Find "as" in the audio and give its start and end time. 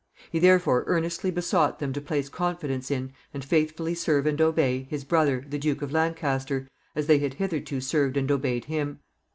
6.95-7.05